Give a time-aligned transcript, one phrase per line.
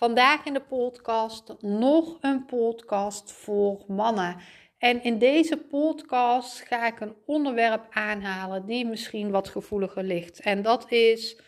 [0.00, 4.36] Vandaag in de podcast nog een podcast voor mannen.
[4.78, 10.40] En in deze podcast ga ik een onderwerp aanhalen die misschien wat gevoeliger ligt.
[10.40, 11.40] En dat is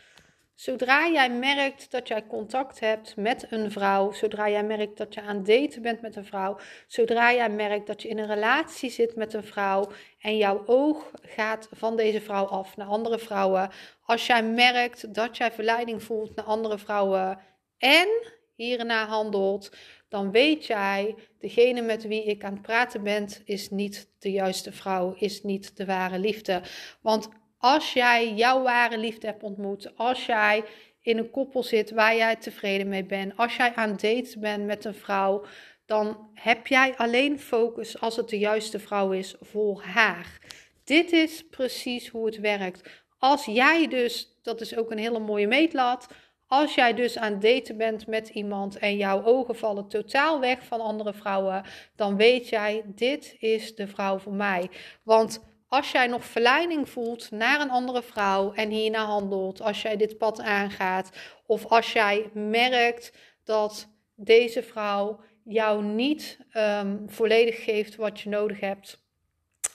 [0.55, 5.23] zodra jij merkt dat jij contact hebt met een vrouw, zodra jij merkt dat je
[5.23, 9.17] aan daten bent met een vrouw, zodra jij merkt dat je in een relatie zit
[9.17, 9.89] met een vrouw
[10.21, 13.71] en jouw oog gaat van deze vrouw af naar andere vrouwen,
[14.03, 17.39] als jij merkt dat jij verleiding voelt naar andere vrouwen
[17.79, 19.77] en hierna handelt,
[20.09, 24.73] dan weet jij, degene met wie ik aan het praten ben, is niet de juiste
[24.73, 26.63] vrouw, is niet de ware liefde.
[27.01, 30.65] Want als jij jouw ware liefde hebt ontmoet, als jij
[31.01, 34.85] in een koppel zit waar jij tevreden mee bent, als jij aan date bent met
[34.85, 35.45] een vrouw,
[35.87, 40.39] dan heb jij alleen focus als het de juiste vrouw is voor haar.
[40.85, 43.05] Dit is precies hoe het werkt.
[43.19, 46.09] Als jij dus, dat is ook een hele mooie meetlat,
[46.53, 50.65] als jij dus aan het daten bent met iemand en jouw ogen vallen totaal weg
[50.65, 51.65] van andere vrouwen,
[51.97, 54.71] dan weet jij, dit is de vrouw voor mij.
[55.03, 59.97] Want als jij nog verleiding voelt naar een andere vrouw en hierna handelt, als jij
[59.97, 61.11] dit pad aangaat,
[61.47, 63.13] of als jij merkt
[63.45, 69.03] dat deze vrouw jou niet um, volledig geeft wat je nodig hebt,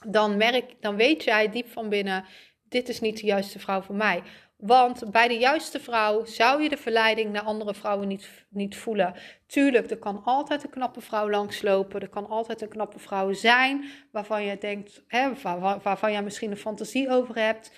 [0.08, 2.26] dan, merk, dan weet jij diep van binnen:
[2.64, 4.24] dit is niet de juiste vrouw voor mij.
[4.58, 9.14] Want bij de juiste vrouw zou je de verleiding naar andere vrouwen niet, niet voelen.
[9.48, 12.02] Tuurlijk, er kan altijd een knappe vrouw langslopen.
[12.02, 16.52] Er kan altijd een knappe vrouw zijn waarvan je denkt, hè, waar, waarvan je misschien
[16.52, 17.72] een fantasie over hebt.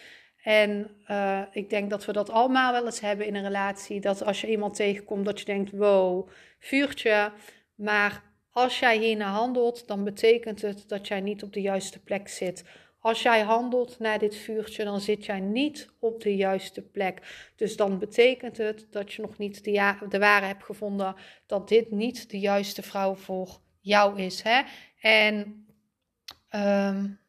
[0.44, 4.02] En uh, ik denk dat we dat allemaal wel eens hebben in een relatie.
[4.02, 7.32] Dat als je iemand tegenkomt, dat je denkt: wow, vuurtje.
[7.76, 12.28] Maar als jij hierna handelt, dan betekent het dat jij niet op de juiste plek
[12.28, 12.64] zit.
[13.02, 17.50] Als jij handelt naar dit vuurtje, dan zit jij niet op de juiste plek.
[17.56, 21.16] Dus dan betekent het dat je nog niet de, ja de ware hebt gevonden
[21.46, 24.42] dat dit niet de juiste vrouw voor jou is.
[24.42, 24.62] Hè?
[25.02, 25.66] En
[26.56, 27.20] um,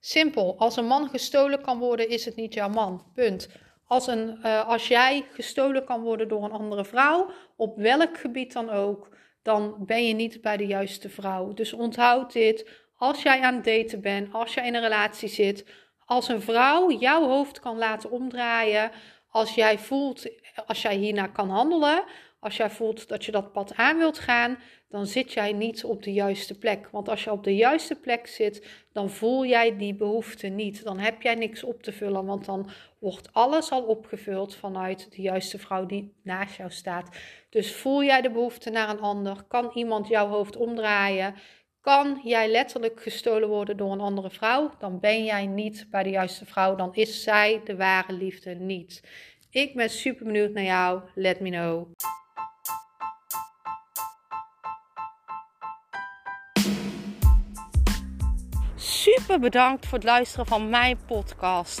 [0.00, 3.04] simpel, als een man gestolen kan worden, is het niet jouw man.
[3.14, 3.48] Punt.
[3.86, 8.52] Als, een, uh, als jij gestolen kan worden door een andere vrouw, op welk gebied
[8.52, 11.52] dan ook, dan ben je niet bij de juiste vrouw.
[11.52, 15.66] Dus onthoud dit als jij aan het daten bent, als jij in een relatie zit,
[16.04, 18.90] als een vrouw jouw hoofd kan laten omdraaien,
[19.28, 20.26] als jij voelt,
[20.66, 22.04] als jij hierna kan handelen,
[22.40, 26.02] als jij voelt dat je dat pad aan wilt gaan, dan zit jij niet op
[26.02, 26.88] de juiste plek.
[26.90, 30.84] Want als je op de juiste plek zit, dan voel jij die behoefte niet.
[30.84, 35.22] Dan heb jij niks op te vullen, want dan wordt alles al opgevuld vanuit de
[35.22, 37.16] juiste vrouw die naast jou staat.
[37.50, 39.42] Dus voel jij de behoefte naar een ander?
[39.48, 41.34] Kan iemand jouw hoofd omdraaien?
[41.84, 44.70] Kan jij letterlijk gestolen worden door een andere vrouw?
[44.78, 46.74] Dan ben jij niet bij de juiste vrouw.
[46.76, 49.02] Dan is zij de ware liefde niet.
[49.50, 51.02] Ik ben super benieuwd naar jou.
[51.14, 51.86] Let me know.
[58.74, 61.80] Super bedankt voor het luisteren van mijn podcast.